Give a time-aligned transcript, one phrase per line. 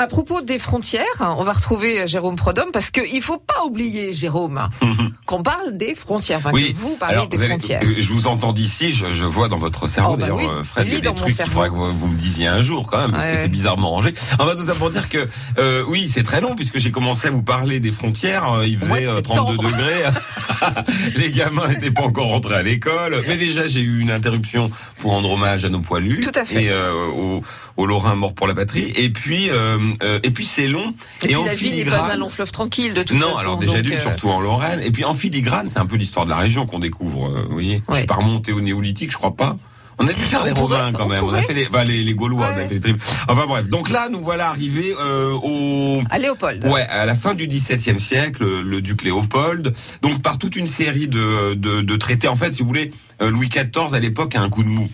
[0.00, 4.66] À propos des frontières, on va retrouver Jérôme Prodhomme parce qu'il faut pas oublier, Jérôme,
[5.26, 6.38] qu'on parle des frontières.
[6.38, 6.72] Enfin, Oui.
[6.72, 7.82] que vous parlez Alors, des vous frontières.
[7.84, 10.46] je vous entends d'ici, je, je vois dans votre cerveau, Oh, bah d'ailleurs, oui.
[10.46, 12.62] euh, Fred, il y a des trucs qu'il faudrait que vous, vous me disiez un
[12.62, 14.14] jour quand même, parce Ouais, que c'est bizarrement rangé.
[14.38, 15.28] Enfin, tout ça pour dire que,
[15.58, 18.76] euh, oui, c'est très long, puisque j'ai commencé à vous parler des frontières, euh, il
[18.78, 19.62] Au faisait de euh, 32 septembre.
[19.70, 20.04] degrés,
[21.16, 24.70] les gamins n'étaient pas encore rentrés à l'école, mais déjà j'ai eu une interruption
[25.00, 26.20] pour rendre hommage à nos poilus.
[26.20, 26.64] Tout à fait.
[26.64, 27.42] Et euh, aux,
[27.76, 29.89] aux Lorrains morts pour la patrie, et puis, euh, euh,
[30.22, 30.94] et puis c'est long.
[31.22, 33.38] Et, puis en la vie n'est pas un long fleuve tranquille de toute non, façon.
[33.38, 34.80] alors déjà d'une, euh, surtout en Lorraine.
[34.82, 37.28] Et puis en filigrane, c'est un peu l'histoire de la région qu'on découvre.
[37.28, 39.56] euh, vous voyez, je suis pas remonté au néolithique, je crois pas.
[40.02, 41.22] On a dû faire les Romains quand on même.
[41.22, 43.02] On a fait les, enfin, les, les Gaulois, on a fait les tribus.
[43.28, 43.68] Enfin bref.
[43.68, 46.64] Donc là, nous voilà arrivés euh, au À Léopold.
[46.68, 50.66] Ouais, à la fin du XVIIe siècle, le, le duc Léopold, donc par toute une
[50.66, 52.28] série de, de, de traités.
[52.28, 54.88] En fait, si vous voulez, euh, Louis XIV à l'époque a un coup de mou.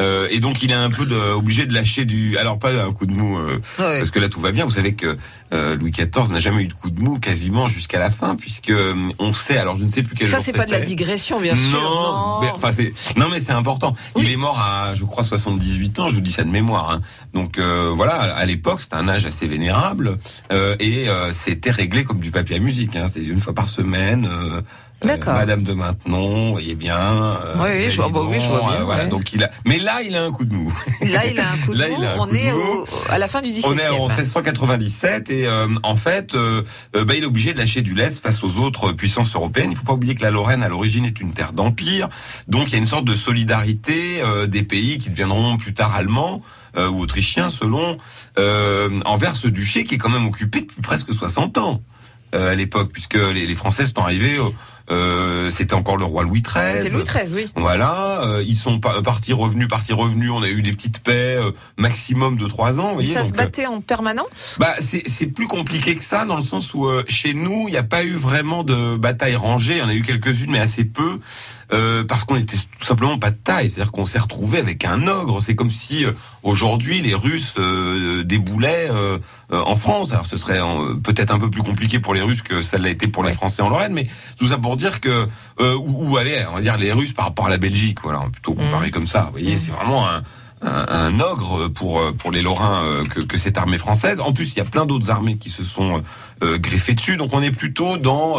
[0.00, 2.36] Euh, et donc il est un peu de- obligé de lâcher du.
[2.36, 3.98] Alors pas un coup de mou, euh, Ouais.
[3.98, 4.64] parce que là tout va bien.
[4.64, 5.16] Vous savez que
[5.52, 8.70] euh, Louis XIV n'a jamais eu de coup de mou quasiment jusqu'à la fin, puisque
[8.70, 9.56] euh, on sait.
[9.56, 11.80] Alors je ne sais plus quel Ça, c'est pas de la digression, bien sûr.
[11.80, 13.94] Non, mais, enfin c'est non mais c'est important.
[14.16, 16.90] Il est mort à je crois 78 ans, je vous dis ça de mémoire.
[16.90, 17.00] Hein.
[17.32, 20.16] Donc euh, voilà, à l'époque c'était un âge assez vénérable
[20.52, 22.96] euh, et euh, c'était réglé comme du papier à musique.
[22.96, 23.06] Hein.
[23.08, 24.28] C'est une fois par semaine.
[25.04, 25.34] Euh, D'accord.
[25.34, 26.98] Madame de Maintenon, vous voyez bien.
[26.98, 29.08] euh, Oui, oui, je vois- bah oui, je vois bien, euh, voilà, ouais.
[29.08, 29.50] donc il a.
[29.66, 30.72] Mais là, il a un coup de mou.
[31.02, 31.96] Là, il a un coup de Là, mou.
[31.98, 32.58] il a un On coup de est mou.
[32.58, 33.64] au- à la fin du 17e.
[33.72, 37.82] On est en 1697 et euh, en fait, euh, bah, il est obligé de lâcher
[37.82, 39.70] du lest face aux autres puissances européennes.
[39.70, 42.08] Il faut pas oublier que la Lorraine à l'origine est une terre d'empire,
[42.48, 45.94] donc il y a une sorte de solidarité euh, des pays qui deviendront plus tard
[45.94, 46.42] allemands
[46.76, 47.98] euh, ou autrichiens selon
[48.38, 51.82] euh, envers ce duché qui est quand même occupé depuis presque 60 ans
[52.34, 54.38] euh, à l'époque puisque les, les Français sont arrivés.
[54.90, 56.62] Euh, c'était encore le roi Louis XIII.
[56.66, 57.52] C'était Louis XIII, oui.
[57.56, 60.30] Voilà, euh, ils sont pa- partis revenus, partis revenus.
[60.32, 62.88] On a eu des petites paix euh, maximum de trois ans.
[62.88, 64.56] Vous voyez, ça se donc, euh, battait en permanence?
[64.58, 67.76] bah, c'est plus compliqué que ça dans le sens où euh, chez nous il n'y
[67.76, 69.74] a pas eu vraiment de bataille rangée.
[69.74, 71.18] Il y en a eu quelques-unes mais assez peu
[71.72, 73.70] euh, parce qu'on était tout simplement pas de taille.
[73.70, 75.40] C'est-à-dire qu'on s'est retrouvé avec un ogre.
[75.40, 78.90] C'est comme si euh, aujourd'hui les Russes euh, déboulaient
[79.50, 80.12] en France.
[80.12, 82.88] Alors ce serait euh, peut-être un peu plus compliqué pour les Russes que ça l'a
[82.90, 83.34] été pour les.
[83.34, 84.06] Français en Lorraine, mais
[84.38, 85.26] tout ça pour dire que
[85.60, 87.98] euh, ou, ou allez, on va dire les Russes par rapport à la Belgique.
[88.02, 89.24] Voilà, plutôt comparer comme ça.
[89.26, 89.58] Vous voyez, Mhm.
[89.60, 90.22] c'est vraiment un
[90.66, 94.18] un, un ogre pour euh, pour les Lorrains euh, que, que cette armée française.
[94.20, 96.02] En plus, il y a plein d'autres armées qui se sont
[96.42, 97.18] euh, greffées dessus.
[97.18, 98.38] Donc, on est plutôt dans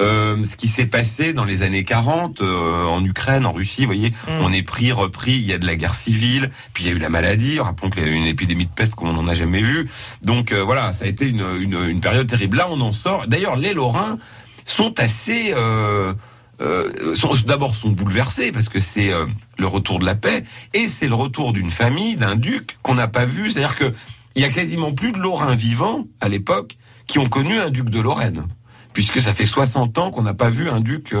[0.00, 3.80] euh, ce qui s'est passé dans les années 40 euh, en Ukraine, en Russie.
[3.80, 4.40] Vous voyez, Mm.
[4.42, 5.32] on est pris, repris.
[5.32, 7.58] Il y a de la guerre civile, puis il y a eu la maladie.
[7.58, 9.88] Rappelons qu'il y a eu une épidémie de peste comme on n'en a jamais vu.
[10.22, 12.56] Donc voilà, ça a été une, une, une période terrible.
[12.58, 13.26] Là, on en sort.
[13.26, 14.18] D'ailleurs, les Lorrains
[14.64, 16.14] sont assez euh,
[16.60, 17.14] euh,
[17.46, 19.26] d'abord sont bouleversés parce que c'est euh,
[19.58, 23.08] le retour de la paix et c'est le retour d'une famille, d'un duc qu'on n'a
[23.08, 23.50] pas vu.
[23.50, 23.92] C'est-à-dire que
[24.36, 26.76] il y a quasiment plus de Lorrains vivants à l'époque
[27.06, 28.46] qui ont connu un duc de Lorraine,
[28.92, 31.14] puisque ça fait 60 ans qu'on n'a pas vu un duc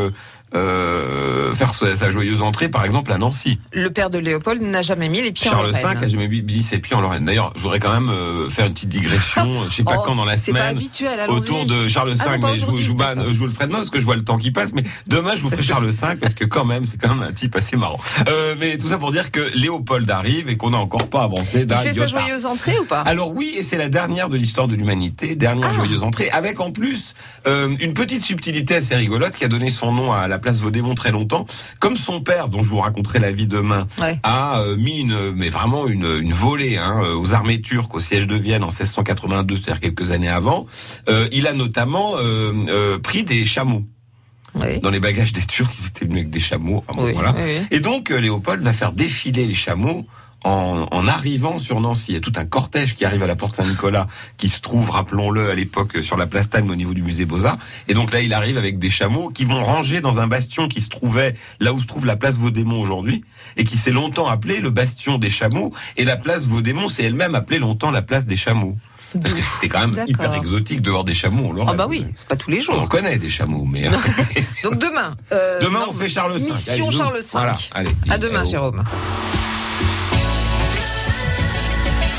[0.54, 3.58] euh, faire sa, joyeuse entrée, par exemple à Nancy.
[3.72, 6.04] Le père de Léopold n'a jamais mis les pieds Charles en V Lorraine.
[6.04, 7.24] a jamais mis ses pieds en Lorraine.
[7.24, 10.14] D'ailleurs, je voudrais quand même euh, faire une petite digression, je sais pas Oh, quand
[10.16, 12.76] dans la C'est pas semaine habituel, autour de Charles V, Ah non, mais je vous,
[12.80, 13.32] je, vous aujourd'hui, banne- d'accord.
[13.32, 15.34] je vous le ferai demain parce que je vois le temps qui passe, mais demain
[15.36, 17.76] je vous ferai Charles V parce que quand même c'est quand même un type assez
[17.76, 18.00] marrant.
[18.28, 21.60] Euh, mais tout ça pour dire que Léopold arrive et qu'on n'a encore pas avancé
[21.60, 23.00] Il d'un fait sa joyeuse entrée ou pas?
[23.02, 25.74] Alors oui, et c'est la dernière de l'histoire de l'humanité, dernière Ah.
[25.74, 27.14] joyeuse entrée, avec en plus
[27.46, 31.10] une petite subtilité assez rigolote qui a donné son nom à la place Vaudémont très
[31.10, 31.46] longtemps,
[31.80, 34.20] comme son père, dont je vous raconterai la vie demain, Ouais.
[34.22, 38.00] a euh, mis une, mais vraiment une, une volée hein, euh, aux armées turques au
[38.00, 40.66] siège de Vienne en 1682, c'est-à-dire quelques années avant.
[41.08, 43.84] Euh, il a notamment euh, pris des chameaux
[44.54, 44.80] Oui.
[44.80, 45.70] dans les bagages des Turcs.
[45.78, 46.78] Ils étaient venus avec des chameaux.
[46.78, 47.32] Enfin bon, Oui, voilà.
[47.36, 47.66] oui, oui.
[47.70, 50.04] Et donc Léopold va faire défiler les chameaux
[50.44, 52.12] en, en arrivant sur Nancy.
[52.12, 54.06] Il y a tout un cortège qui arrive à la porte Saint-Nicolas,
[54.36, 57.58] qui se trouve, rappelons-le, à l'époque sur la place Talme au niveau du musée Beaux-Arts.
[57.88, 60.80] Et donc là, il arrive avec des chameaux qui vont ranger dans un bastion qui
[60.80, 63.24] se trouvait là où se trouve la place Vaudémont aujourd'hui,
[63.56, 65.72] et qui s'est longtemps appelé le bastion des chameaux.
[65.96, 68.76] Et la place Vaudémont s'est elle-même appelée longtemps la place des chameaux.
[69.20, 71.52] Parce que c'était quand même hyper exotique de voir des chameaux.
[71.52, 71.70] Lorraine.
[71.72, 72.88] Ah bah oui, c'est pas tous les On en jours.
[72.88, 73.88] connaît des chameaux, mais...
[74.64, 75.14] Donc demain.
[75.30, 76.46] euh, Demain, non, on fait Charles V.
[76.50, 76.96] Mission Allez.
[76.96, 77.26] Charles V.
[77.30, 77.90] Voilà, allez.
[78.10, 78.44] À demain.
[78.44, 78.82] Jérôme.